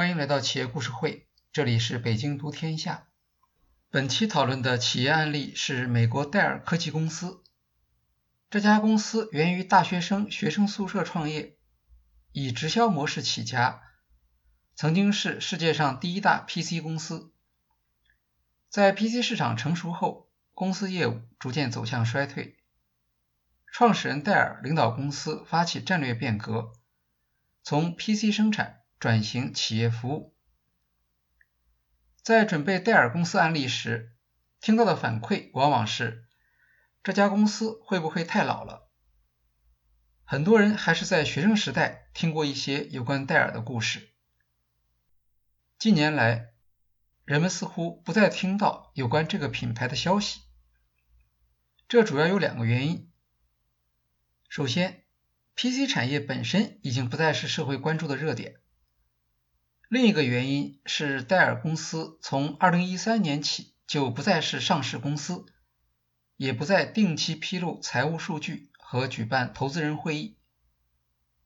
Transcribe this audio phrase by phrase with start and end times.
[0.00, 3.08] 欢迎来到企业故事会，这里是北京读天下。
[3.90, 7.44] 本期讨论的企业案例是美国戴尔科技公司。
[8.48, 11.58] 这家公司源于大学生学生宿舍创业，
[12.32, 13.82] 以直销模式起家，
[14.74, 17.34] 曾经是世界上第一大 PC 公司。
[18.70, 22.56] 在 PC 市场成熟后，公司业务逐渐走向衰退。
[23.70, 26.72] 创始人戴尔领导公司发起战略变革，
[27.62, 30.36] 从 PC 生产转型企业服务。
[32.22, 34.12] 在准备戴尔公司案例时，
[34.60, 36.26] 听到的反馈往往是。
[37.02, 38.90] 这家公司会不会太老了？
[40.24, 44.10] 很多人还是在学生时代听过一些有关戴尔的故事。
[45.78, 46.52] 近年来，
[47.24, 50.42] 人们似乎不再听到有关这个品牌的消息。
[51.88, 53.10] 这主要有两个原因。
[54.50, 55.06] 首先
[55.54, 58.59] ，PC 产业本身已经不再是社会关注的热点。
[59.90, 65.44] 另一个原因是，戴尔公司从2013年起就不再是上市公司。
[66.36, 70.38] 也不再定期披露财务数据和举办投资人会议，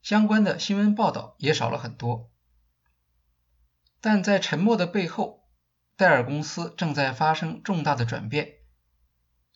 [0.03, 2.31] 相关的新闻报道也少了很多。
[4.03, 5.49] 但在沉默的背后，
[5.97, 8.59] 戴尔公司正在发生重大的转变，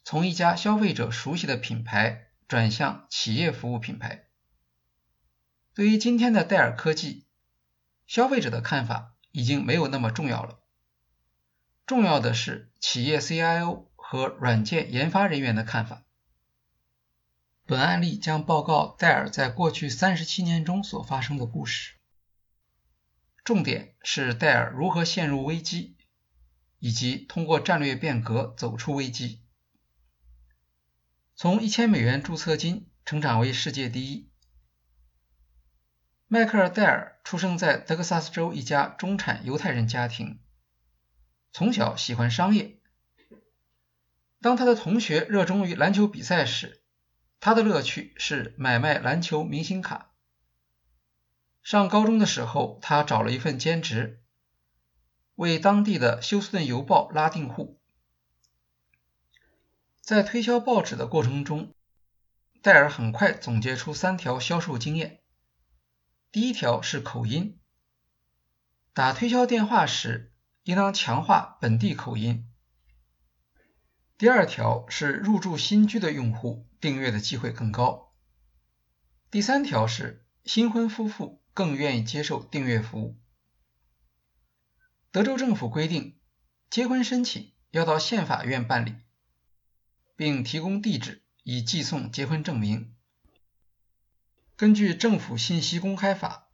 [0.03, 4.25] 从一家消费者熟悉的品牌转向企业服务品牌。
[5.73, 7.28] 对于今天的戴尔科技，
[8.09, 10.59] 消费者的看法已经没有那么重要了，
[11.87, 13.87] 重要的是企业 CIO。
[14.11, 16.07] 和软件研发人员的看法。
[17.67, 21.93] 本案例将报告戴尔在过去三十七年中所发生的故事，
[23.45, 25.99] 重点是戴尔如何陷入危机，
[26.79, 29.43] 以及通过战略变革走出危机。
[31.37, 34.28] 从一千美元注册金成长为世界第一。
[36.31, 40.39] 迈克尔·戴尔出生在德克萨斯州一家中产犹太人家庭，
[41.53, 42.79] 从小喜欢商业。
[44.43, 46.83] 当他的同学热衷于篮球比赛时，
[47.41, 50.11] 他的乐趣是买卖篮球明星卡。
[51.63, 54.21] 上高中的时候，他找了一份兼职，
[55.35, 57.81] 为当地的休斯顿邮报拉订户。
[60.03, 61.73] 在推销报纸的过程中，
[62.61, 65.23] 戴尔很快总结出三条销售经验。
[66.31, 67.59] 第一条是口音，
[68.93, 70.35] 打推销电话时
[70.65, 72.47] 应当强化本地口音。
[74.19, 78.13] 第二条是入住新居的用户订阅的机会更高。
[79.31, 83.19] 第三条是新婚夫妇更愿意接受订阅服务。
[85.11, 86.21] 德州政府规定，
[86.69, 88.97] 结婚申请要到县法院办理，
[90.15, 92.95] 并提供地址以寄送结婚证明。
[94.59, 96.51] 根据政府信息公开法，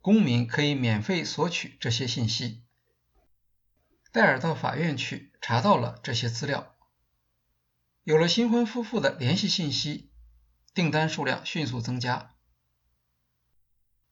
[0.00, 2.62] 公民可以免费索取这些信息。
[4.12, 6.76] 戴尔到法院去查到了这些资料。
[8.04, 10.12] 有了新婚夫妇的联系信息，
[10.74, 12.36] 订单数量迅速增加。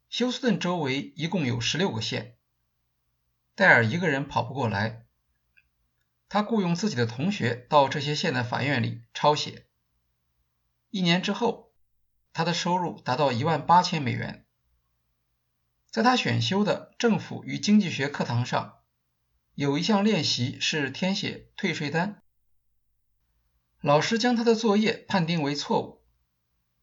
[0.09, 2.37] 休斯顿周围一共有十六个县，
[3.55, 5.07] 戴尔一个人跑不过来，
[6.29, 9.69] 他雇佣自己的同学到这些县的法院里抄写。
[10.91, 11.72] 一年之后，
[12.33, 14.45] 他的收入达到一万八千美元。
[15.91, 18.79] 在他选修的政府与经济学课堂上，
[19.55, 22.23] 有一项练习是填写退税单。
[23.81, 26.03] 老师将他的作业判定为错误，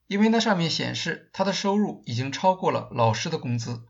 [0.06, 3.88] 因为那上面显示他的收入已经超过了老师的工资。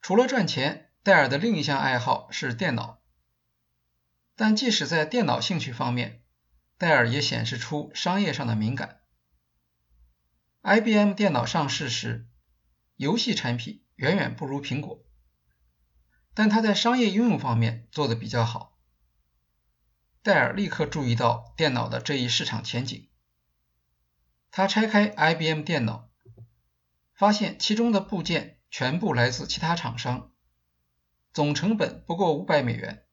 [0.00, 3.00] 除了赚钱，戴尔的另一项爱好是电脑。
[4.36, 6.22] 但即使在电脑兴趣方面，
[6.76, 9.00] 戴尔也显示出商业上的敏感。
[10.68, 12.28] IBM 电脑上市时，
[12.96, 15.02] 游戏产品远远不如苹果，
[16.34, 18.78] 但它在商业应用方面做得比较好。
[20.20, 23.08] 戴尔立刻注意到电脑的这一市场前景。
[24.50, 26.10] 他拆开 IBM 电脑，
[27.14, 30.32] 发现其中的部件全部来自其他厂商，
[31.32, 33.06] 总成本不过五百美元，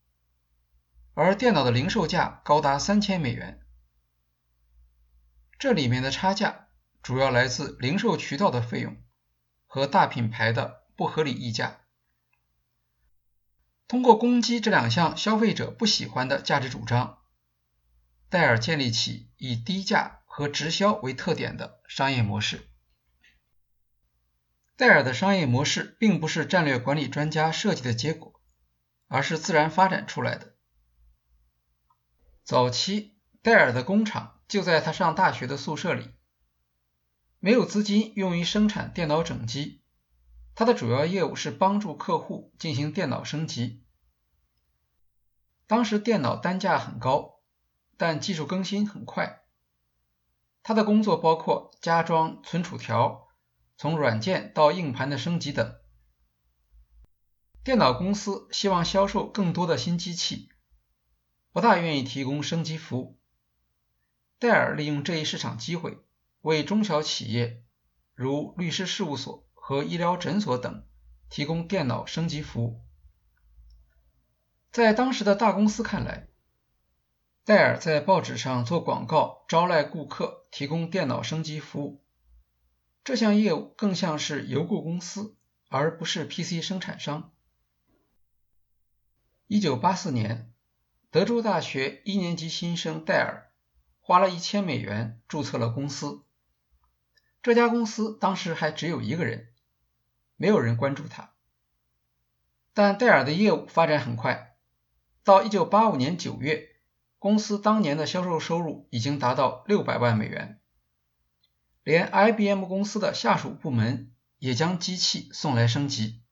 [1.13, 3.61] 而电脑的零售价高达三千美元。
[5.57, 6.64] 这里面的差价
[7.05, 8.97] 主要来自零售渠道的费用
[9.67, 11.81] 和大品牌的不合理溢价。
[13.87, 17.19] 通过攻击这两项消费者不喜欢的价值主张，
[18.27, 22.67] 戴尔建立起以低价和直销为特点的商业模式。
[24.75, 28.41] 戴尔的商业模式并不是战略管理专家设计的结果，
[29.05, 30.55] 而是自然发展出来的。
[32.43, 36.14] 早期，戴尔的工厂就在他上大学的宿舍里，
[37.45, 39.83] 没有资金用于生产电脑整机，
[40.55, 43.83] 它的主要业务是帮助客户进行电脑升级。
[45.67, 47.41] 当时电脑单价很高，
[47.97, 49.43] 但技术更新很快。
[50.63, 53.27] 他的工作包括加装存储条、
[53.77, 55.75] 从软件到硬盘的升级等。
[57.63, 60.49] 电脑公司希望销售更多的新机器，
[61.51, 63.19] 不大愿意提供升级服务。
[64.39, 65.99] 戴尔利用这一市场机会，
[66.45, 67.63] 为中小企业，
[68.13, 70.85] 如律师事务所和医疗诊所等，
[71.27, 72.85] 提供电脑升级服务。
[74.71, 76.27] 在当时的大公司看来，
[77.45, 82.05] 戴尔在报纸上做广告招徕顾客，提供电脑升级服务，
[83.03, 85.35] 这项业务更像是邮购公司，
[85.67, 87.33] 而不是 PC 生产商。
[89.47, 90.53] 一九八四年，
[91.09, 93.51] 德州大学一年级新生戴尔
[93.99, 96.21] 花了一千美元注册了公司。
[97.45, 99.53] 这家公司当时还只有一个人，
[100.35, 101.35] 没有人关注他。
[102.73, 104.57] 但戴尔的业务发展很快。
[105.23, 106.67] 到一九八五年九月，
[107.19, 110.59] 公司当年的销售收入已经达到六百万美元。
[111.83, 116.23] 连 IBM 公司的下属部门也将机器送来升级，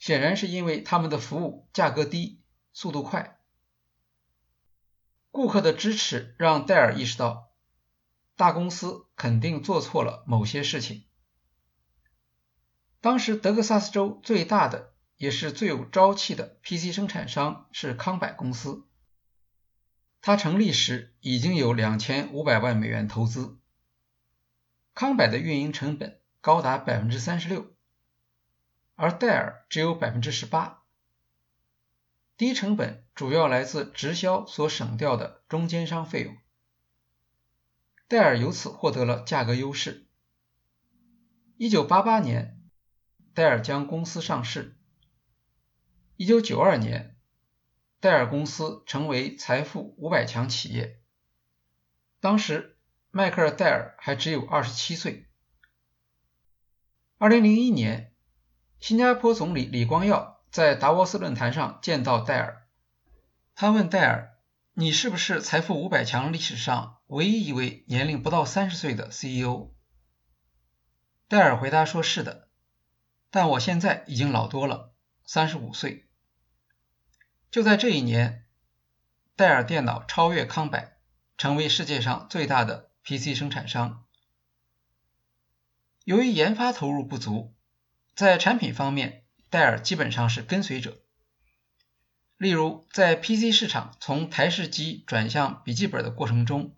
[0.00, 3.38] 显然是因为他们的服务价格低、速度快。
[5.30, 7.51] 顾客的支持让戴尔意识到，
[8.36, 11.04] 大公司肯定做错了某些事情。
[13.00, 14.92] 当时德克萨斯州最大的。
[15.18, 18.88] 也是最有朝气的 PC 生产商是康柏公司，
[20.20, 23.56] 它成立时已经有两千五百万美元投资。
[24.94, 27.72] 康柏的运营成本高达百分之三十六，
[28.96, 30.82] 而戴尔只有百分之十八。
[32.36, 36.36] 低成本主要来自直销所省掉的中间商费用，
[38.12, 40.06] 戴尔由此获得了价格优势。
[41.56, 42.60] 一九八八年，
[43.32, 44.76] 戴尔将公司上市。
[46.18, 47.16] 一九九二年，
[48.00, 51.00] 戴尔公司成为财富五百强企业。
[52.20, 52.76] 当时，
[53.10, 55.26] 迈克尔·戴尔还只有二十七岁。
[57.16, 58.12] 二零零一年，
[58.78, 62.68] 新加坡总理李光耀在达沃斯论坛上见到戴尔，
[63.54, 64.31] 他问戴尔
[64.74, 69.74] ：“你是不是财富五百强历史上唯一一位年龄不到三十岁的 CEO？”
[71.28, 72.48] 戴尔回答说：“是的，
[73.30, 74.94] 但我现在已经老多了，
[75.26, 76.08] 三十五岁。”
[77.52, 78.46] 就在这一年，
[79.36, 80.96] 戴尔电脑超越康柏，
[81.36, 84.06] 成为世界上最大的 PC 生产商。
[86.04, 87.54] 由于研发投入不足，
[88.14, 91.01] 在产品方面，戴尔基本上是跟随者。
[92.42, 96.74] 例如，在 PC 市场从台式机转向笔记本的过程中，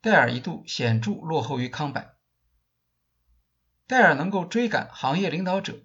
[0.00, 2.16] 戴尔一度显著落后于康柏。
[3.86, 5.82] 戴尔能够追赶行业领导者，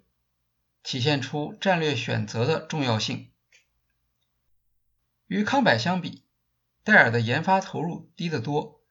[0.82, 3.30] 体现出战略选择的重要性。
[5.26, 6.24] 与康柏相比，
[6.82, 8.82] 戴尔的研发投入低得多，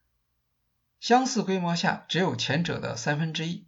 [1.00, 3.68] 相似规模下只有前者的三分之一。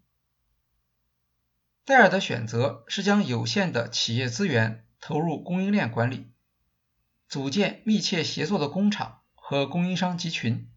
[1.83, 6.31] 戴尔的选择是将有限的企业资源投入供应链管理，
[7.27, 10.71] 组建密切协作的工厂和供应商集群。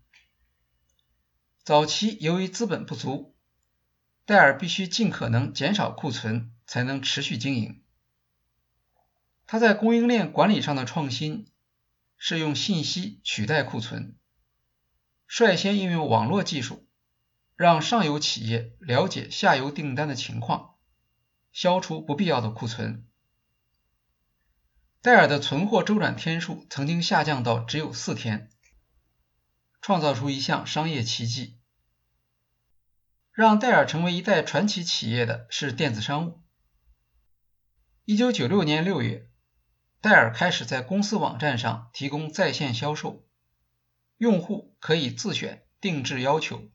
[1.63, 3.37] 早期由于资本不足，
[4.25, 7.83] 戴尔必须尽可能减少库存，才能持续经营。
[9.47, 11.47] 他在供应链管理上的创新。
[12.23, 14.15] 是用信息取代库存，
[15.27, 16.87] 率先应用网络技术，
[17.57, 20.75] 让上游企业了解下游订单的情况，
[21.51, 23.09] 消除不必要的库存。
[25.03, 28.51] 戴尔的存货周转天数曾经下降到只有四天，
[29.81, 31.59] 创造出一项商业奇迹。
[33.33, 36.43] 让戴尔成为一代传奇企业的是电子商务。
[38.05, 39.27] 一九九六年六月。
[40.03, 43.29] 戴尔开始在公司网站上提供在线销售，
[44.17, 46.71] 用户可以自选定制要求。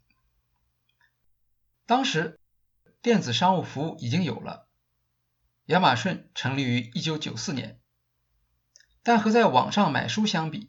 [1.87, 2.39] 当时
[3.01, 4.69] 电子商务服务已经有了，
[5.65, 7.81] 亚马逊成立于1994年，
[9.05, 10.67] 但和在网上买书相比，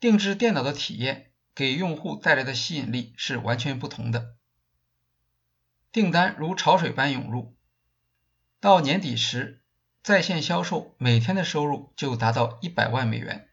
[0.00, 4.34] 定制电脑的体验给用户带来的吸引力是完全不同的。
[5.92, 7.56] 订单如潮水般涌入，
[8.60, 9.62] 到年底时。
[10.02, 13.48] 在线销售每天的收入就达到一百万美元。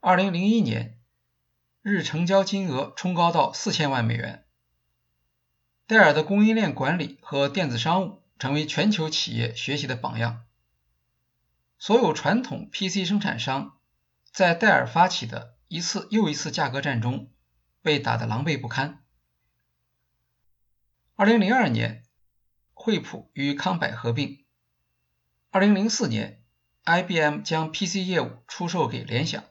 [0.00, 0.98] 二零零一年，
[1.82, 4.44] 日成交金额冲高到四千万美元。
[5.86, 10.44] 戴尔的供应链管理和电子商务成为全球企业学习的榜样。
[11.82, 13.76] 所有传统 PC 生产商
[14.30, 17.28] 在戴尔发起的一次又一次价格战中
[17.80, 19.02] 被打得狼狈不堪。
[21.16, 22.04] 二零零二年。
[22.72, 24.44] 惠普与康柏合并。
[25.50, 26.44] 2004年
[26.84, 29.42] ，IBM 将 PC 业务出售给联想。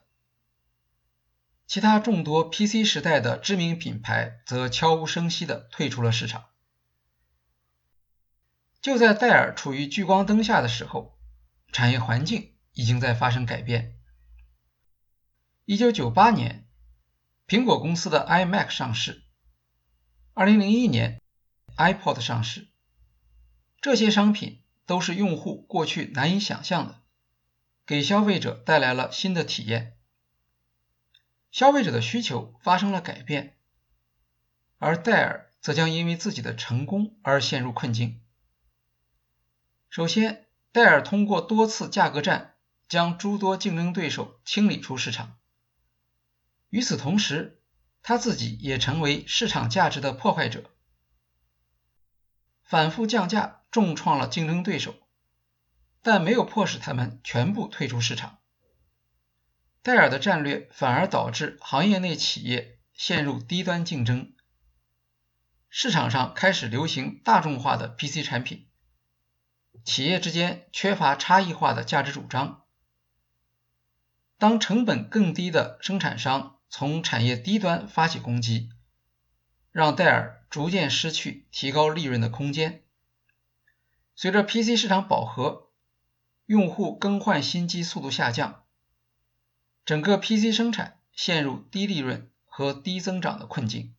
[1.66, 6.46] 其他众多 PC 时代的知名品牌则悄无声息地退出了市场。
[8.80, 11.11] 就在戴尔处于聚光灯下的时候，
[11.72, 13.98] 产业环境已经在发生改变。
[15.66, 16.68] 1998年，
[17.48, 19.24] 苹果公司的 iMac 上市
[20.34, 21.22] ；2001年
[21.76, 22.68] ，iPod 上市。
[23.80, 27.02] 这些商品都是用户过去难以想象的，
[27.86, 29.96] 给消费者带来了新的体验。
[31.50, 33.56] 消费者的需求发生了改变，
[34.78, 38.20] 而戴尔则将因为自己的成功而陷入困境。
[39.88, 42.56] 首先，戴尔通过多次价格战
[42.88, 45.38] 将诸多竞争对手清理出市场。
[46.70, 47.62] 与此同时，
[48.02, 50.70] 他自己也成为市场价值的破坏者，
[52.64, 54.94] 反复降价重创了竞争对手，
[56.00, 58.38] 但没有迫使他们全部退出市场。
[59.82, 64.32] 戴尔的战略反而导致行业内企业陷入低端竞争，
[65.68, 68.68] 市场上开始流行大众化的 PC 产品，
[69.84, 72.62] 企业之间缺乏差异化的价值主张。
[74.38, 78.70] 当成本更低的生产商从产业低端发起攻击，
[79.70, 82.82] 让戴尔逐渐失去提高利润的空间。
[84.14, 85.70] 随着 PC 市场饱和，
[86.46, 88.64] 用户更换新机速度下降。
[89.84, 93.94] 整个 PC 生产陷入低利润和低增长的困境。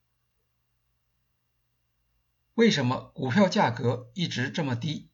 [2.53, 5.09] 为什么股票价格一直这么低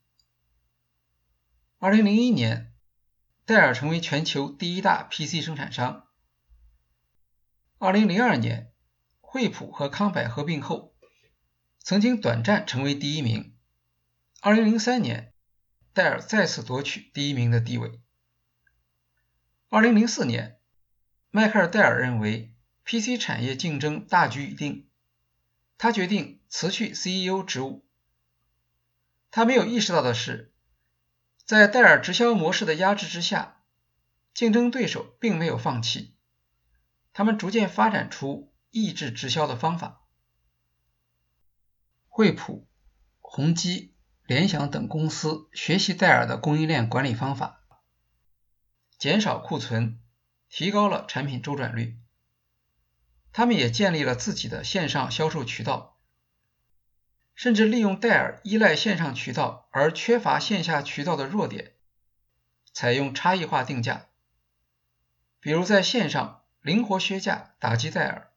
[1.79, 2.73] ？2001年，
[3.45, 6.07] 戴尔成为全球第一大 PC 生产商。
[7.79, 8.73] 2002年，
[9.21, 10.95] 惠普和康柏合并后，
[11.79, 13.55] 曾经短暂成为第一名。
[14.41, 15.33] 2003年，
[15.93, 18.01] 戴尔再次夺取第一名的地位。
[19.69, 20.55] 2004年。
[21.31, 24.89] 迈克尔·戴尔认为 PC 产业竞争大局已定，
[25.77, 27.87] 他决定辞去 CEO 职务。
[29.29, 30.48] 他没有意识到的是，
[31.49, 33.63] 在戴尔直销模式的压制之下，
[34.35, 36.15] 竞争对手并没有放弃，
[37.11, 40.05] 他们逐渐发展出抑制直销的方法。
[42.07, 42.67] 惠普、
[43.17, 43.95] 宏基、
[44.27, 47.63] 联想等公司学习戴尔的供应链管理方法，
[48.99, 49.99] 减少库存。
[50.49, 51.99] 提高了产品周转率，
[53.31, 55.88] 他们也建立了自己的线上销售渠道，
[57.39, 61.71] 甚至利用戴尔依赖线上渠道而缺乏线下渠道的弱点，
[62.73, 64.07] 采用差异化定价，
[65.39, 68.33] 比如在线上灵活削价打击戴尔，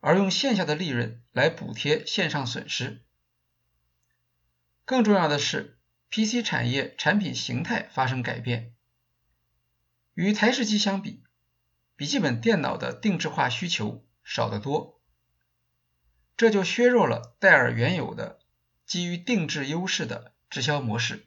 [0.00, 3.04] 而用线下的利润来补贴线上损失。
[4.86, 5.78] 更重要的是
[6.08, 8.72] ，PC 产业产品形态发生改变，
[10.14, 11.22] 与台式机相比。
[11.94, 14.93] 笔记本电脑的定制化需求少得多，
[16.36, 18.40] 这就削弱了戴尔原有的
[18.86, 21.26] 基于定制优势的直销模式。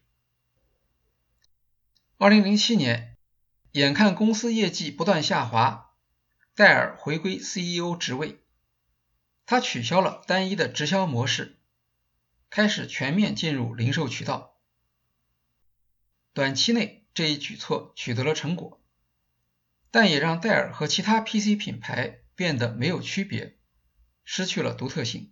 [2.17, 3.15] 二零零七年，
[3.71, 5.93] 眼看公司业绩不断下滑，
[6.55, 8.39] 戴尔回归 CEO 职位，
[9.45, 11.57] 他取消了单一的直销模式，
[12.49, 14.57] 开始全面进入零售渠道。
[16.33, 18.81] 短期内，这一举措取得了成果。
[19.89, 23.56] 但也让戴尔和其他 PC 品牌变得没有区别，
[24.29, 25.31] 失去了独特性。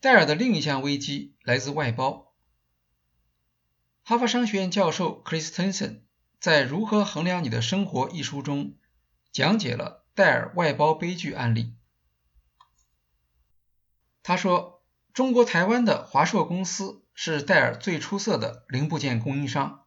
[0.00, 2.34] 戴尔的另一项危机来自外包。
[4.02, 6.00] 哈佛商学院教授 Chris Tenson
[6.40, 8.78] 在《如何衡量你的生活》一书中
[9.30, 11.76] 讲解了戴尔外包悲剧案例。
[14.22, 14.82] 他说，
[15.12, 19.84] 中国台湾的华硕公司是戴尔最出色的零部件供应商。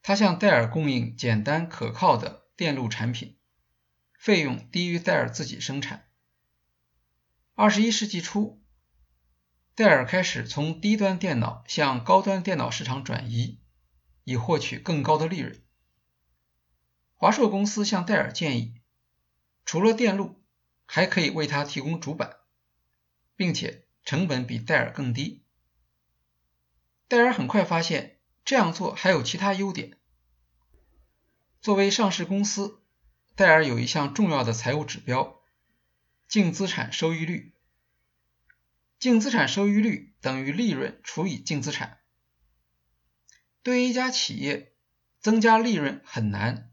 [0.00, 3.36] 他向戴尔供应简单可靠的电路产品，
[4.24, 6.08] 费用低于戴尔自己生产。
[7.52, 8.58] 二十一世纪初，
[9.74, 13.60] 戴尔开始从低端电脑向高端电脑市场转移，
[14.24, 15.62] 以获取更高的利润。
[17.12, 18.80] 华硕公司向戴尔建议，
[19.66, 20.42] 除了电路，
[20.86, 22.38] 还可以为他提供主板，
[23.36, 25.44] 并且成本比戴尔更低。
[27.08, 28.18] 戴尔很快发现。
[28.42, 29.98] 这样做还有其他优点。
[31.60, 32.82] 作为上市公司，
[33.36, 35.40] 戴尔有一项重要的财务指标——
[36.28, 37.52] 净资产收益率。
[39.00, 41.98] 净资产收益率等于利润除以净资产。
[43.64, 44.72] 对于一家企业，
[45.20, 46.70] 增加利润很难。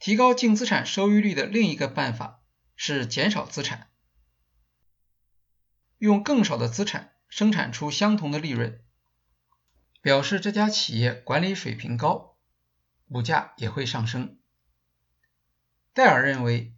[0.00, 2.42] 提高净资产收益率的另一个办法
[2.74, 3.90] 是减少资产。
[5.98, 8.82] 用更少的资产生产出相同的利润，
[10.00, 12.36] 表示这家企业管理水平高，
[13.08, 14.40] 股价也会上升。
[15.94, 16.74] 戴尔认为，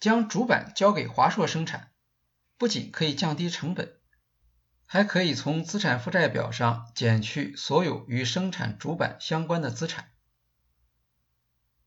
[0.00, 1.92] 将主板交给华硕生产，
[2.56, 3.98] 不仅可以降低成本，
[4.86, 10.12] 还可以从资产负债表上减去所有与生产主板相关的资产。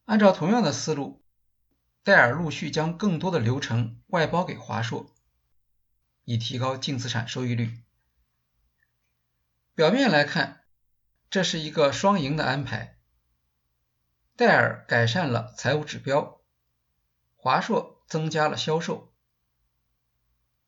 [0.06, 1.26] 按照同样的思路，
[2.04, 5.16] 戴尔陆续将更多的流程外包给华硕，
[6.26, 7.82] 以提高净资产收益率。
[9.74, 10.62] 表面来看，
[11.32, 12.95] 这是一个双赢的安排。
[14.36, 16.42] 戴尔改善了财务指标，
[17.36, 19.14] 华硕增加了销售，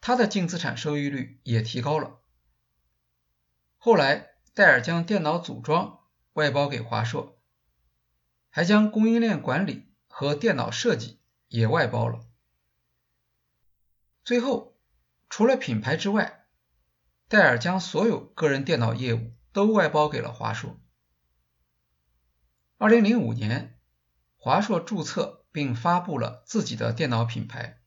[0.01, 2.19] 它的净资产收益率也提高了。
[3.77, 5.99] 后来，戴尔将电脑组装
[6.33, 7.41] 外包给华硕，
[8.49, 11.17] 还将供应链管理和电脑设计。
[11.49, 12.27] 也外包了。
[14.25, 14.77] 最后，
[15.29, 16.45] 除了品牌之外，
[17.29, 20.77] 戴尔将所有个人电脑业务都外包给了华硕。
[22.79, 23.79] 二零零五年，
[24.35, 27.81] 华硕注册并发布了自己的电脑品牌。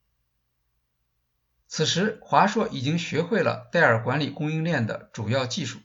[1.68, 5.78] 此时，华硕已经学会了戴尔管理供应链的主要技术，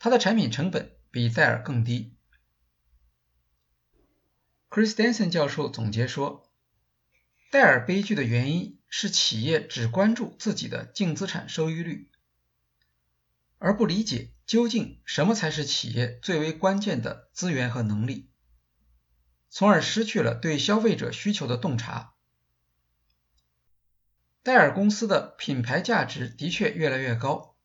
[0.00, 2.16] 它的产品成本比戴尔更低。
[4.68, 6.42] Chris Denson 教授总结说。
[7.52, 12.10] 戴尔悲剧的原因是企业只关注自己的净资产收益率，
[13.58, 18.30] 而不理解究竟什么才是企业最为关键的资源和能力，
[19.48, 22.14] 从而失去了对消费者需求的洞察。
[24.42, 27.56] 戴尔公司的品牌价值的确越来越高，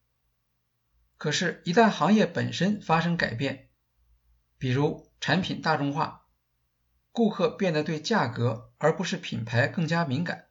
[1.18, 3.70] 可是，一旦行业本身发生改变，
[4.58, 6.26] 比如产品大众化，
[7.12, 10.48] 顾客变得对价格而不是品牌更加敏感。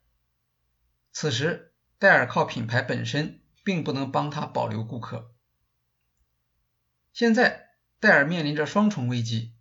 [1.11, 5.30] 此时，戴尔靠品牌本身并不能帮他保留顾客。
[7.13, 9.53] 现在，戴尔面临着双重危机。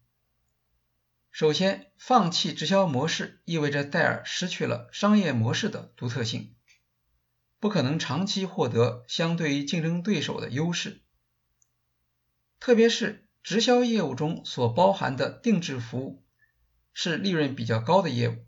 [1.31, 6.55] 首先，放弃直销模式意味着戴尔失去了商业模式的独特性，
[7.59, 11.01] 不可能长期获得相对于竞争对手的优势。
[12.59, 16.23] 特别是直销业务中所包含的定制服务。
[16.91, 18.45] 是利润比较高的业务。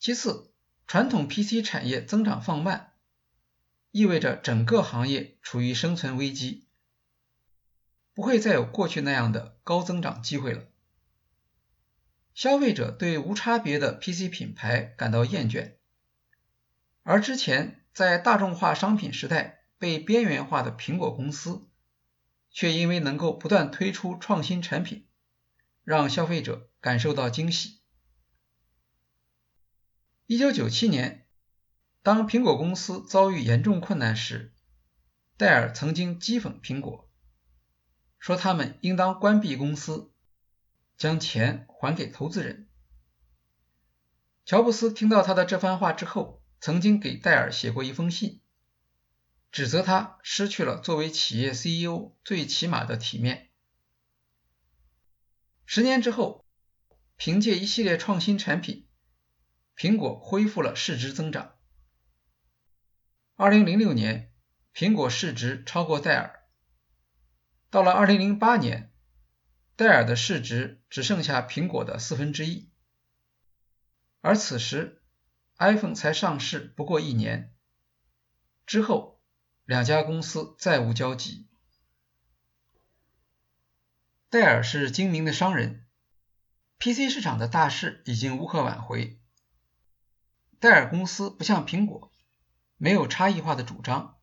[0.00, 0.52] 其次，
[0.88, 2.94] 传统 PC 产业增长放慢，
[3.92, 6.63] 意味着整个行业处于生存危机，
[8.14, 10.64] 不会再有过去那样的高增长机会了。
[12.32, 15.74] 消费者对无差别的 PC 品牌感到厌倦，
[17.02, 21.68] 而之前在大众化商品时代被边缘化的苹果公司，
[22.50, 25.06] 却因为能够不断推出创新产品。
[25.84, 27.80] 让消费者感受到惊喜。
[30.24, 31.26] 一九九七年，
[32.02, 34.54] 当苹果公司遭遇严重困难时，
[35.36, 37.03] 戴尔曾经讥讽苹果，
[38.24, 40.10] 说他们应当关闭公司，
[40.96, 42.70] 将钱还给投资人。
[44.46, 48.40] 乔布斯听到他的这番话之后，曾经给戴尔写过一封信，
[49.52, 53.50] 指责他失去了作为企业 CEO 最起码的体面。
[55.66, 56.46] 十年之后，
[57.16, 58.88] 凭借一系列创新产品，
[59.76, 61.56] 苹果恢复了市值增长。
[63.34, 64.32] 二零零六年，
[64.74, 66.40] 苹果市值超过戴尔。
[67.74, 68.92] 到了二零零八年，
[69.74, 72.70] 戴尔的市值只剩下苹果的四分之一。
[74.20, 75.02] 而此时
[75.58, 77.52] ，iPhone 才上市不过一年，
[78.64, 79.20] 之后
[79.64, 81.48] 两家公司再无交集。
[84.30, 85.84] 戴尔是精明的商人
[86.78, 89.18] ，PC 市场的大势已经无可挽回。
[90.60, 92.12] 戴尔公司不像苹果，
[92.76, 94.20] 没有差异化的主张；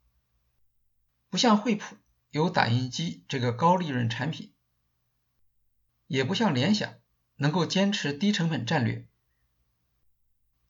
[1.29, 1.97] 不像惠普
[2.31, 4.53] 有打印机这个高利润产品；
[6.07, 6.95] 也不像联想
[7.35, 9.07] 能够坚持低成本战略。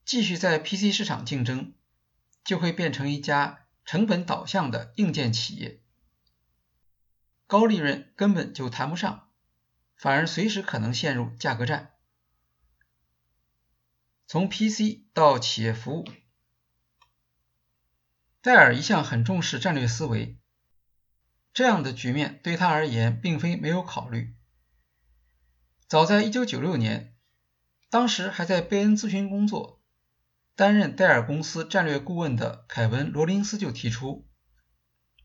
[0.04, 1.74] 继续在 PC 市场竞争，
[2.44, 5.82] 就会变成一家成本导向的硬件企业，
[7.48, 9.30] 高利润根本就谈不上。
[9.96, 11.94] 反而随时可能陷入价格战。
[14.26, 16.08] 从 PC 到企业服务，
[18.42, 20.41] 戴尔一向很重视战略思维，
[21.54, 24.36] 这样的局面对他而言并非没有考虑。
[25.88, 27.16] 早在1996年，
[27.90, 29.82] 当时还在贝恩咨询工作、
[30.56, 34.26] 担任戴尔公司战略顾问的凯文·罗林斯就提出，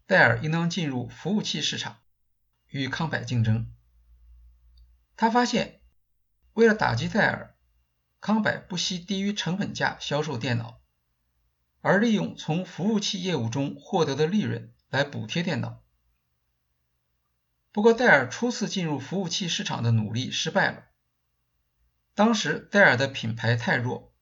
[0.07, 1.99] 戴尔应当进入服务器市场，
[2.67, 3.73] 与康柏竞争。
[5.17, 5.81] 他发现，
[6.55, 7.57] 为了打击戴尔，
[8.21, 10.81] 康柏不惜低于成本价销售电脑，
[11.81, 15.85] 而利用从服务器业务中获得的利润来补贴电脑。
[17.77, 20.87] 不过，戴尔初次进入服务器市场的努力失败了。
[22.15, 24.15] 当时，戴尔的品牌太弱，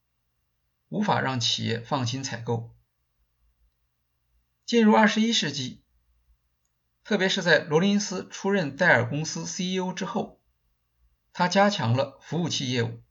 [0.89, 2.75] 无法让企业放心采购。
[4.67, 5.85] 进入二十一世纪，
[7.05, 10.43] 特别是在罗林斯出任戴尔公司 CEO 之后，
[11.33, 13.05] 他加强了服务器业务。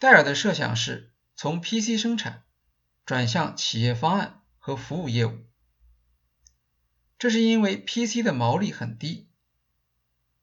[0.00, 2.42] 戴尔的设想是从 PC 生产
[3.06, 5.38] 转向企业方案和服务业务，
[7.18, 9.28] 这是因为 PC 的毛利很低，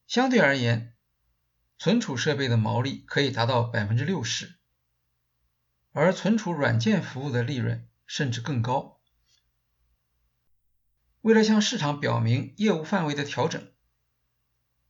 [0.08, 0.96] 相对而言，
[1.78, 4.56] 存储设备的毛利可以达到百分之六十，
[5.92, 9.00] 而存储软件服务的利润甚至更高。
[11.22, 13.72] 为了向市场表明业务范围的调整，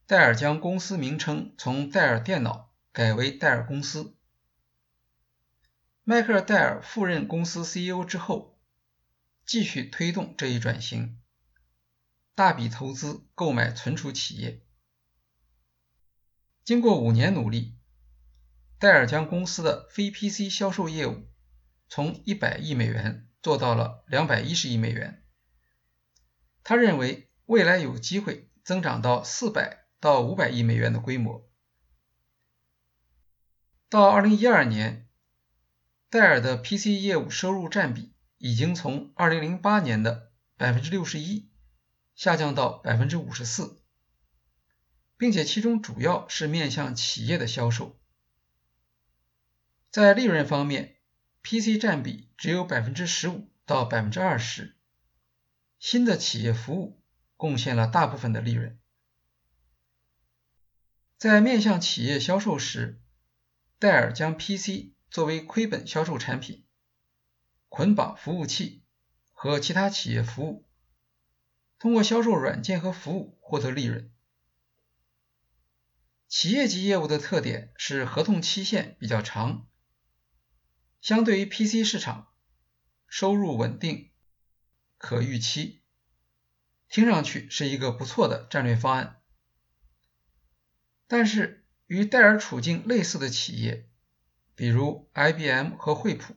[0.05, 4.15] 戴尔将公司名称从戴尔电脑改为戴尔公司。
[6.03, 8.59] 迈克尔·戴尔赴任公司 CEO 之后，
[9.45, 11.20] 继续推动这一转型，
[12.33, 14.65] 大笔投资购买存储企业。
[16.63, 17.77] 经过五年努力，
[18.79, 21.27] 戴尔将公司的非 PC 销售业务
[21.89, 25.23] 从一百亿美元做到了两百一十亿美元。
[26.63, 31.51] 他认为未来有机会增长到四百到五百亿美元的规模。
[33.89, 35.09] 到二零一二年，
[36.09, 41.50] 戴尔的 PC 业务收入占比已经从二零零八年的百分之六十一
[42.21, 43.81] 下降到百分之五十四，
[45.17, 47.99] 并且其中主要是面向企业的销售。
[49.89, 50.97] 在利润方面
[51.41, 54.77] ，PC 占比只有百分之十五到百分之二十。
[55.79, 57.01] 新的企业服务
[57.37, 58.79] 贡献了大部分的利润。
[61.17, 63.01] 在面向企业销售时，
[63.79, 66.67] 戴尔将 PC 作为亏本销售产品，
[67.67, 68.83] 捆绑服务器
[69.31, 70.67] 和其他企业服务，
[71.81, 74.11] 通过销售软件和服务获得利润。
[76.27, 79.67] 企业级业务的特点是合同期限比较长，
[81.01, 82.27] 相对于 PC 市场，
[83.07, 84.11] 收入稳定。
[84.99, 85.81] 可预期，
[86.87, 89.19] 听上去是一个不错的战略方案。
[91.07, 93.89] 但是，与戴尔处境类似的企业，
[94.53, 96.35] 比如 IBM 和惠普，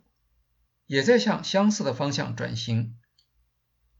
[0.86, 2.98] 也在向相似的方向转型。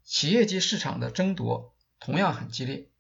[0.04, 2.90] 企业级市场的争夺同样很激烈。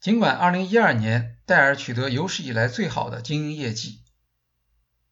[0.00, 4.02] 尽管2012年戴尔取得有史以来最好的经营业绩，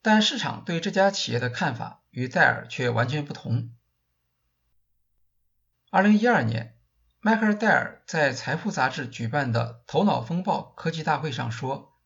[0.02, 3.74] 但市场对这家企业的看法与戴尔却完全不同。
[5.90, 6.78] 二零一二年，
[7.20, 12.00] 迈克尔·戴尔在《财富》杂志举办的“头脑风暴”科技大会上说：“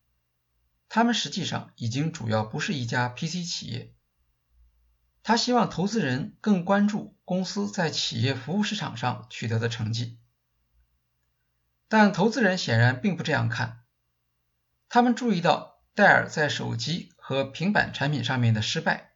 [0.89, 3.95] 他们实际上已经主要不是一家 PC 企业。
[5.23, 10.19] 他希望投资人更关注公司在企业服务市场上取得的成绩。”
[11.89, 13.85] 但投资人显然并不这样看。
[14.89, 19.13] 他们注意到戴尔在手机和平板产品上面的失败，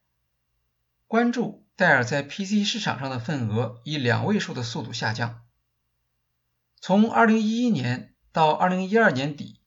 [1.06, 1.66] 关注。
[1.78, 5.46] 戴尔在 PC 市场上的份额以两位数的速度下降。
[6.80, 9.60] 从2011年到2012年底，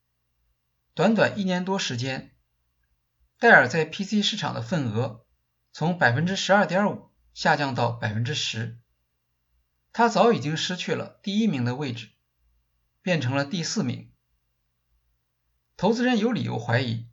[0.93, 2.35] 短短一年多时间，
[3.39, 5.25] 戴尔在 PC 市场的份额
[5.71, 8.79] 从百分之十二点五下降到百分之十，
[9.93, 12.11] 他早已经失去了第一名的位置，
[13.01, 14.11] 变成了第四名。
[15.77, 17.09] 投资人有理由怀疑，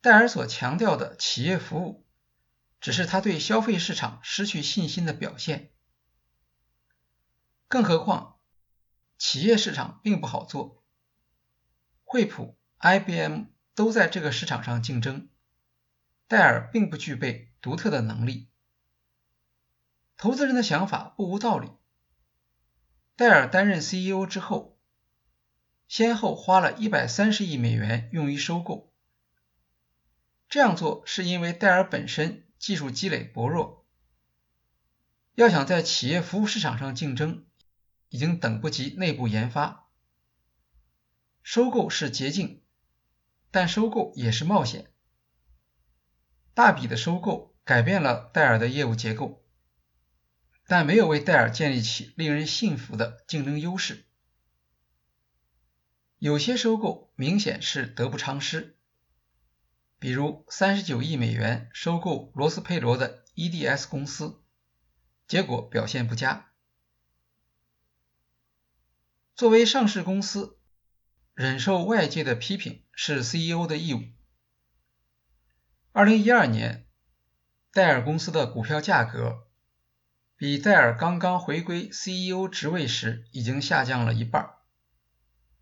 [0.00, 2.04] 戴尔所强调的企业服务。
[2.80, 5.72] 只是他对消费市场失去信心的表现。
[7.66, 8.38] 更何况，
[9.18, 10.84] 企业市场并不好做，
[12.04, 15.28] 惠普、IBM 都在这个市场上竞争，
[16.28, 18.47] 戴尔并不具备独特的能力。
[20.18, 21.70] 投资人的想法不无道理。
[23.16, 24.78] 戴尔担任 CEO 之后，
[25.88, 28.92] 先后花了一百三十亿美元用于收购。
[30.50, 32.44] 这样做是因为戴尔本身。
[32.58, 33.86] 技术积累薄弱，
[35.36, 37.46] 要想在企业服务市场上竞争，
[38.08, 39.88] 已经等不及内部研发。
[41.40, 42.64] 收购是捷径，
[43.52, 44.90] 但收购也是冒险。
[46.52, 49.44] 大笔的收购改变了戴尔的业务结构，
[50.68, 54.04] 但没有为戴尔建立起令人信服的竞争优势。
[56.18, 58.76] 有些收购明显是得不偿失。
[59.98, 64.42] 比如三十九亿美元收购罗斯佩罗的 EDS 公司，
[65.26, 66.50] 结果表现不佳。
[69.34, 70.58] 作为上市公司，
[71.32, 74.02] 忍受外界的批评是 CEO 的义务。
[75.92, 76.86] 二零一二年，
[77.72, 79.47] 戴尔公司的股票价格
[80.38, 84.50] 比戴尔刚刚回归 CEO 职位时已经下降了一半，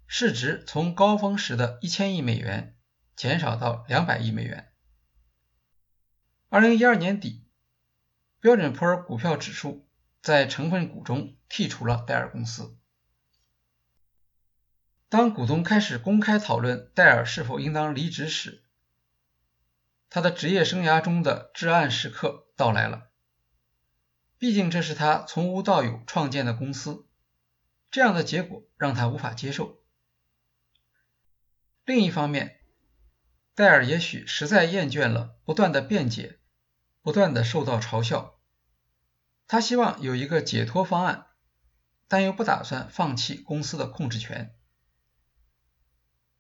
[0.07, 2.77] 市值从高峰时的一千亿美元
[3.17, 4.71] 减少到两百亿美元。
[6.51, 7.47] 二零一二年底，
[8.39, 9.89] 标准普尔股票指数
[10.21, 12.77] 在成分股中剔除了戴尔公司。
[15.09, 18.63] 当股东开始公开讨论戴尔是否应当离职时，
[20.11, 23.06] 他的职业生涯中的至暗时刻到来了。
[24.39, 27.07] 毕竟这是他从无到有创建的公司，
[27.91, 29.83] 这样的结果让他无法接受。
[31.85, 32.61] 另一方面，
[33.55, 36.39] 戴尔也许实在厌倦了不断的辩解，
[37.01, 38.39] 不断的受到嘲笑，
[39.47, 41.29] 他希望有一个解脱方案，
[42.09, 44.55] 但又不打算放弃公司的控制权。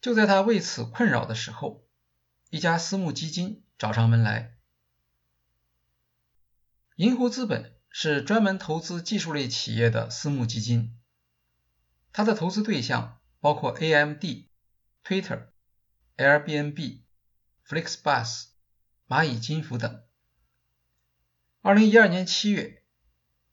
[0.00, 1.86] 就在他为此困扰的时候，
[2.50, 4.56] 一家私募基金找上门来。
[6.96, 10.98] 银湖资本是专门投资技术类企业的私募基金，
[12.12, 14.22] 它的投资对象包括 AMD、
[15.02, 15.46] Twitter、
[16.18, 17.00] Airbnb、
[17.66, 18.48] FlixBus、
[19.08, 20.02] 蚂蚁金服等。
[21.62, 22.82] 二零一二年七月，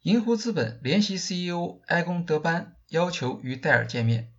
[0.02, 4.34] 银湖资本联席 CEO 埃贡·德班要求与戴尔见面。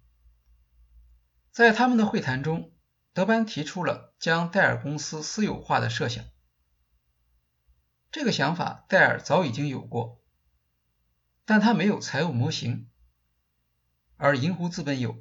[1.50, 2.74] 在他们的会谈中，
[3.14, 6.26] 德班提出了将戴尔公司私有化的设想。
[8.14, 10.22] 这个想法戴尔早已经有过，
[11.44, 12.88] 但他没有财务模型，
[14.16, 15.16] 而银湖资本有，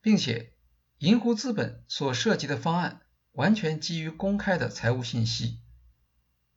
[0.00, 0.54] 并且
[0.96, 5.60] 银湖资本所涉及的方案完全基于公开的财务信息，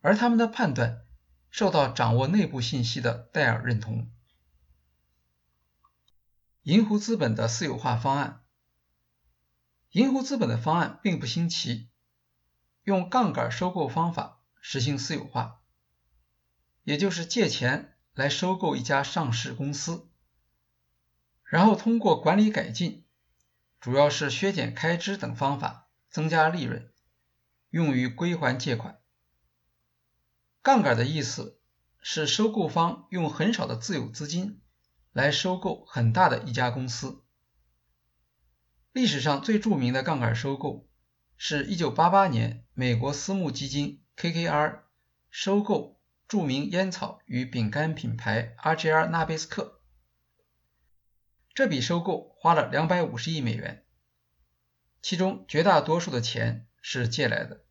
[0.00, 1.04] 而他们的判断
[1.50, 4.10] 受到掌握内部信息的戴尔认同。
[6.62, 8.46] 银湖资本的私有化方案。
[9.90, 11.90] 银湖资本的方案并不新奇，
[12.84, 14.36] 用杠杆收购方法
[14.70, 15.62] 实行私有化，
[16.84, 20.10] 也就是借钱来收购一家上市公司，
[21.42, 23.06] 然后通过管理改进，
[23.80, 26.92] 主要是削减开支等方法增加利润，
[27.70, 29.00] 用于归还借款。
[30.60, 31.58] 杠杆的意思
[32.02, 34.60] 是收购方用很少的自有资金。
[35.12, 37.24] 来收购很大的一家公司。
[38.92, 40.86] 历史上最著名的杠杆收购
[41.38, 44.80] 是1988年美国私募基金 KKR
[45.30, 49.80] 收购著名烟草与饼干品牌 RJR 纳贝斯克。
[51.54, 53.84] 这笔收购花了250亿美元，
[55.02, 57.64] 其中绝大多数的钱是借来的。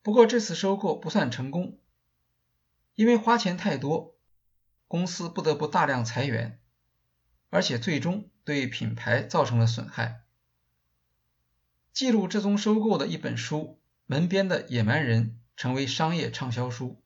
[0.00, 1.80] 不过这次收购不算成功，
[2.94, 4.16] 因为花钱太多。
[4.86, 6.60] 公司不得不大量裁员，
[7.50, 10.22] 而且最终对品牌造成了损害。
[11.92, 17.02] 记录这宗收购的一本书《门边的野蛮人》成为商业畅销书。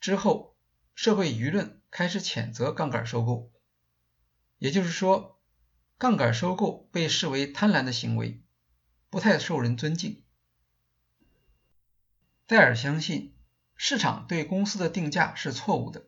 [0.00, 0.56] 之后，
[0.94, 3.52] 社会舆论开始谴责杠杆收购，
[4.58, 5.40] 也就是说，
[5.98, 8.42] 杠杆收购被视为贪婪的行为，
[9.08, 10.24] 不太受人尊敬。
[12.46, 13.34] 戴尔相信。
[13.82, 16.04] 市场对公司的定价是错误的，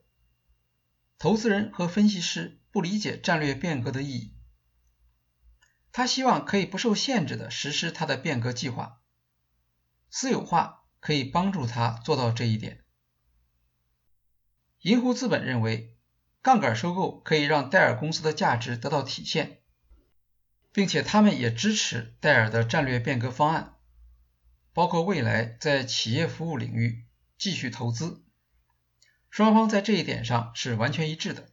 [1.17, 4.32] 投资人和分析师不理解战略变革的意义。
[5.93, 9.01] 他希望可以不受限制的实施他的变革计划，
[10.11, 12.85] 私有化可以帮助他做到这一点。
[14.81, 15.97] 银湖资本认为，
[16.41, 19.61] 杠杆收购可以让戴尔公司的价值得到体现，
[20.73, 23.77] 并且他们也支持戴尔的战略变革方案，
[24.73, 27.07] 包括未来在企业服务领域。
[27.39, 28.25] 继续投资，
[29.29, 31.52] 双方在这一点上是完全一致的。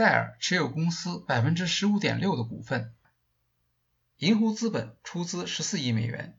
[0.00, 2.94] 戴尔持有公司百分之十五点六的股份，
[4.16, 6.38] 银湖资本出资十四亿美元，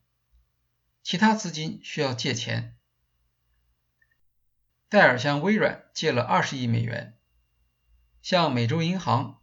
[1.03, 2.75] 其他资金需要借钱。
[4.89, 7.15] 戴尔向微软借了二十亿美元，
[8.23, 9.39] 向美洲银行、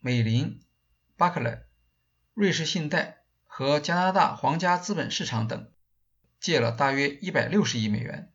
[0.00, 0.62] 美林、
[1.16, 1.62] 巴克莱、
[2.34, 5.72] 瑞士信贷和加拿大皇家资本市场等。
[6.40, 8.34] 借了大约一百六十亿美元，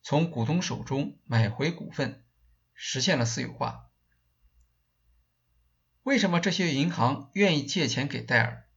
[0.00, 2.24] 从股东手中买回股份，
[2.72, 3.90] 实现了私有化。
[6.04, 8.68] 为什么这些银行愿意借钱给戴尔？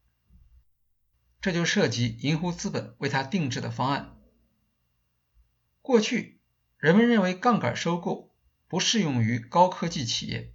[1.41, 4.17] 这就涉及银湖资本为他定制的方案。
[5.81, 6.39] 过去，
[6.77, 8.33] 人们认为杠杆收购
[8.69, 10.53] 不适用于高科技企业，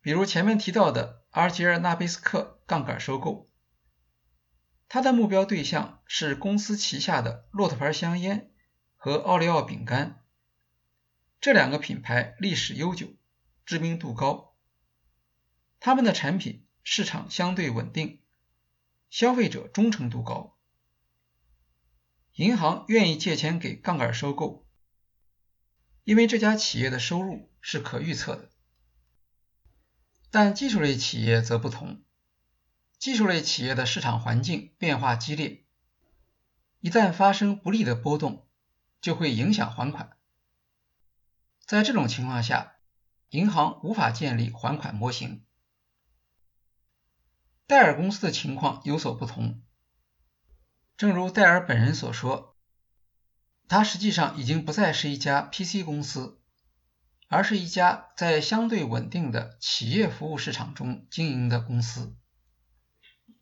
[0.00, 3.50] 比如前面提到的阿吉尔纳贝斯克杠杆收购。
[4.88, 8.50] 他的目标对象是公司旗下的骆驼牌香烟
[8.96, 10.24] 和奥利奥饼干，
[11.42, 13.08] 这两个品牌历史悠久，
[13.66, 14.51] 知名度高，
[15.84, 18.20] 他们的产品市场相对稳定，
[19.10, 20.56] 消费者忠诚度高，
[22.34, 24.64] 银行愿意借钱给杠杆收购，
[26.04, 28.48] 因为这家企业的收入是可预测的。
[30.30, 32.04] 但技术类企业则不同，
[33.00, 35.64] 技术类企业的市场环境变化激烈，
[36.78, 38.46] 一旦发生不利的波动，
[39.00, 40.16] 就会影响还款。
[41.66, 42.76] 在这种情况下，
[43.30, 45.44] 银行无法建立还款模型。
[47.66, 49.62] 戴尔公司的情况有所不同，
[50.96, 52.56] 正如戴尔本人所说，
[53.68, 56.38] 他实际上已经不再是一家 PC 公司。
[57.28, 62.14] 而是一家在相对稳定的企业服务市场中经营的公司。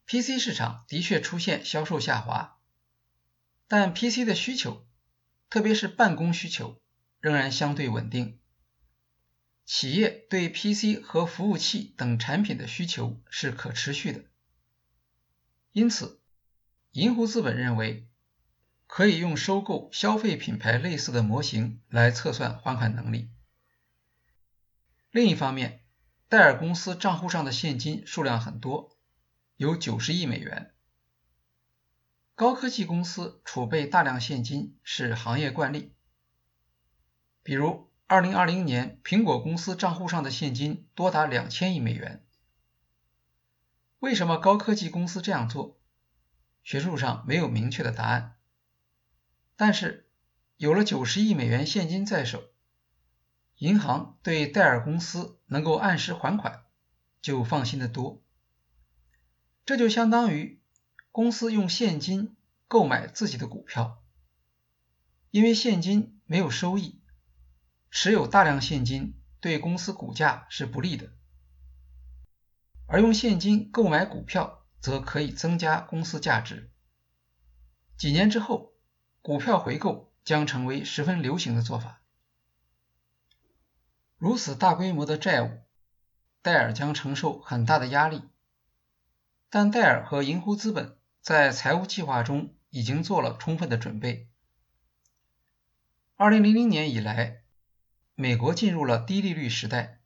[0.07, 2.61] PC 市场的确出现销售下滑，
[3.67, 4.87] 但 PC 的需求，
[5.49, 6.81] 特别是办公需求，
[7.19, 8.40] 仍然相对稳定。
[9.73, 14.25] 企业对 PC 和服务器等产品的需求是可持续的，
[15.71, 16.21] 因此，
[16.91, 18.09] 银湖资本认为，
[18.89, 23.31] 可以用收购消费品牌类似的模型来测算还款能力。
[25.13, 25.85] 另一方面，
[26.29, 28.99] 戴尔公司账户上的现金数量很多，
[29.55, 30.75] 有九十亿美元。
[32.35, 35.95] 高科技公司储备大量现金是行业惯例。
[37.45, 42.27] 比如，二零二零年苹果公司账户上的现金多达两千亿美元。
[44.01, 45.79] 为什么高科技公司这样做？
[46.65, 48.35] 学术上没有明确的答案。
[49.55, 50.11] 但是，
[50.57, 52.43] 有了九十亿美元现金在手。
[53.59, 56.65] 银行对戴尔公司能够按时还款，
[57.23, 58.21] 就放心的多。
[59.65, 60.61] 这就相当于
[61.13, 62.35] 公司用现金
[62.67, 64.03] 购买自己的股票，
[65.31, 67.00] 因为现金没有收益，
[67.91, 71.11] 持有大量现金对公司股价是不利的，
[72.87, 76.71] 而用现金购买股票则可以增加公司价值。
[77.97, 78.73] 几年之后，
[79.23, 82.01] 股票回购将成为十分流行的做法。
[84.17, 85.63] 如此大规模的债务，
[86.43, 88.23] 戴尔将承受很大的压力。
[89.49, 94.29] 但戴尔和银湖资本在财务计划中已经做了充分的准备。
[96.17, 97.43] 二零零零年以来，
[98.21, 99.99] 美国进入了低利率时代。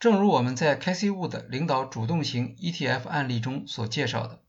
[0.00, 4.42] 正如我们在 Casey Wood 领导主动型 ETF 案例中所介绍的，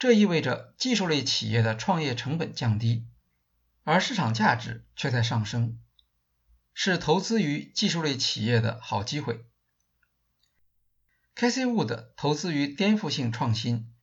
[0.00, 3.06] 这意味着技术类企业的创业成本降低，
[3.84, 5.78] 而市场价值却在上升。
[6.74, 9.46] 是投资于技术类企业的好机会。
[11.36, 13.94] Casey Wood 投资于颠覆性创新，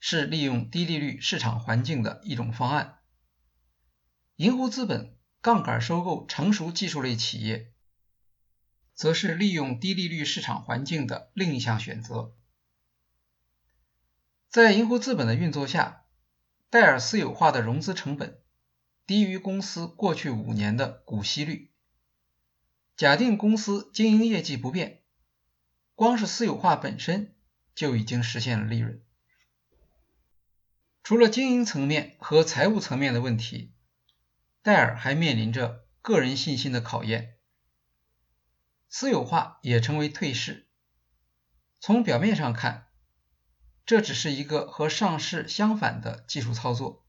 [0.00, 3.00] 是利用低利率市场环境的一种方案。
[4.36, 7.72] 银湖资本杠杆收购成熟技术类企业，
[8.94, 12.32] 则是利用低利率市场环境的另一项选择。
[14.48, 16.04] 在银湖资本的运作下，
[16.70, 18.40] 戴尔私有化的融资成本
[19.04, 21.72] 低于公司过去五年的股息率。
[22.96, 25.02] 假定公司经营业绩不变，
[25.96, 27.34] 光是私有化本身
[27.74, 29.02] 就已经实现了利润。
[31.02, 33.72] 除了经营层面和财务层面的问题，
[34.62, 37.36] 戴尔还面临着个人信心的考验。
[38.88, 40.68] 私有化也成为退市。
[41.80, 42.88] 从表面上看，
[43.84, 47.04] 这只是一个和上市相反的技术操作。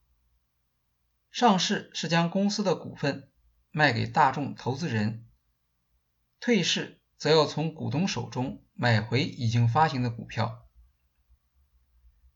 [1.30, 3.32] 上市是将公司的股份
[3.70, 5.28] 卖给大众投资人。
[6.39, 10.68] 退市则要从股东手中买回已经发行的股票，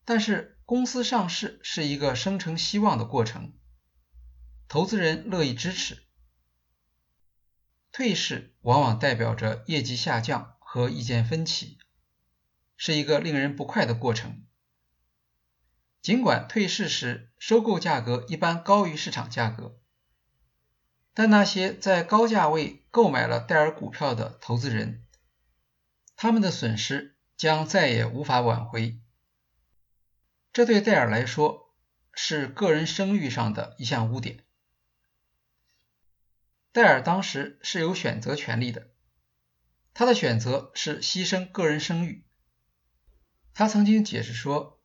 [0.05, 3.53] 但是公司上市是一个生成希望的过程，
[4.67, 6.03] 投资人乐意支持。
[7.91, 11.77] 退市往往代表着业绩下降和意见分歧，
[12.75, 14.43] 是一个令人不快的过程。
[16.01, 19.79] 尽管退市时收购价格一般高于市场价格。
[21.13, 25.03] 但那些在高价位购买了戴尔股票的投资人，
[26.15, 28.99] 他们的损失将再也无法挽回。
[30.53, 31.73] 这对戴尔来说
[32.13, 34.43] 是个人声誉上的一项污点。
[36.77, 38.91] 戴尔当时是有选择权利的，
[39.95, 42.23] 他的选择是牺牲个人声誉。
[43.55, 44.79] 他曾经解释说，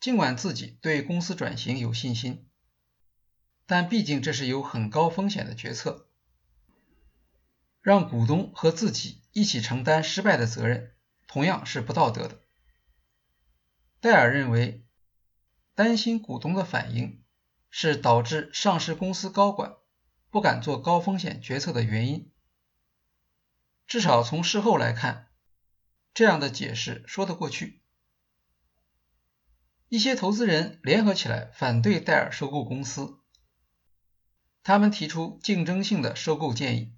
[0.00, 2.48] 尽管自己对公司转型有信心。
[3.64, 6.08] 但毕竟这是有很高风险的决策，
[7.80, 10.96] 让股东和自己一起承担失败的责任，
[11.28, 12.40] 同样是不道德的。
[14.00, 14.84] 戴尔认为，
[15.76, 17.22] 担心股东的反应
[17.70, 19.76] 是导致上市公司高管
[20.30, 22.30] 不敢做高风险决策的原因。
[23.86, 25.28] 至少从事后来看，
[26.12, 27.82] 这样的解释说得过去。
[29.88, 33.20] 一些投资人联合起来反对戴尔收购公司，
[34.62, 36.94] 他们提出竞争性的收购建议，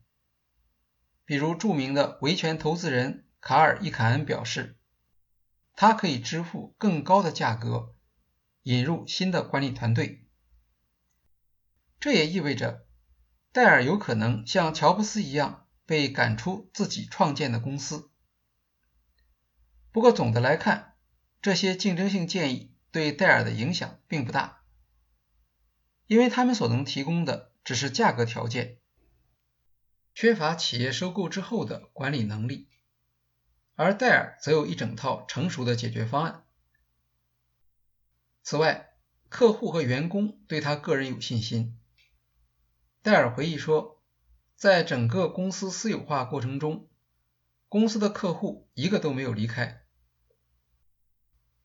[1.25, 4.77] 比如著名的维权投资人卡尔·伊坎恩表示，
[5.77, 7.95] 他可以支付更高的价格
[8.63, 10.27] 引入新的管理团队。
[12.01, 12.89] 这也意味着
[13.53, 18.11] 戴尔有可能像乔布斯一样被赶出自己创建的公司。
[19.93, 20.95] 不过总的来看，
[21.43, 22.71] 这些竞争性建议。
[22.93, 24.65] 对戴尔的影响并不大，
[26.09, 28.79] 因为他们所能提供的只是价格条件，
[30.13, 32.69] 缺乏企业收购之后的管理能力，
[33.77, 36.45] 而戴尔则有一整套成熟的解决方案。
[38.43, 38.89] 此外，
[39.29, 41.80] 客户和员工对他个人有信心。
[43.03, 44.03] 戴尔回忆说，
[44.57, 46.87] 在整个公司私有化过程中，
[47.69, 49.87] 公司的客户一个都没有离开。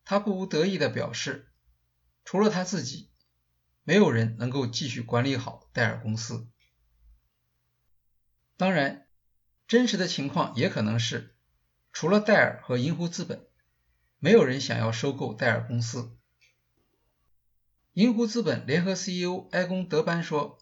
[0.05, 1.51] 他不无得意地表示，
[2.23, 3.09] 除了他自己，
[3.83, 6.47] 没有人能够继续管理好戴尔公司。
[8.55, 9.05] 当然，
[9.67, 11.35] 真实的情况也可能是，
[11.91, 13.45] 除了戴尔和银湖资本，
[14.19, 16.15] 没有人想要收购戴尔公司。
[17.91, 20.59] 银湖资本联合 CEO 埃贡·德班说：“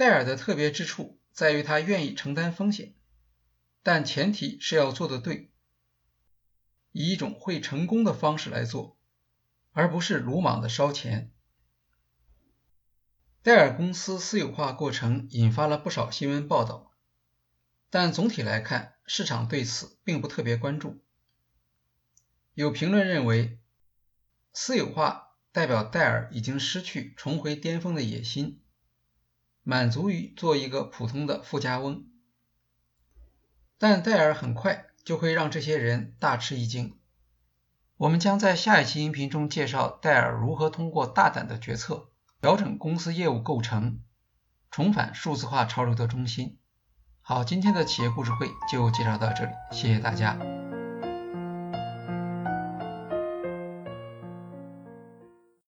[0.00, 2.94] 戴尔的特别之处在于他愿意承担风险，
[3.82, 5.52] 但前提是要做得对。”
[6.90, 8.96] 以一种会成功的方式来做，
[9.72, 11.30] 而不是鲁莽的烧钱。
[13.42, 16.94] 戴尔公司私有化过程引发了不少新闻报道，
[17.90, 21.04] 但总体来看，市场对此并不特别关注。
[22.54, 23.60] 有评论认为，
[24.54, 28.62] 私有化代表戴尔已经失去重回巅峰的野心，
[29.70, 32.04] 满足于做一个普通的富家翁。
[33.78, 34.86] 但戴尔很快。
[35.02, 36.98] 就会让这些人大吃一惊。
[37.96, 42.10] 我们将在下一期音频中介绍戴尔如何通过大胆的决策
[42.40, 44.00] 调整公司业务构成，
[44.70, 46.58] 重返数字化潮流的中心。
[47.22, 50.59] 好，今天的企业故事会就介绍到这里，谢谢大家。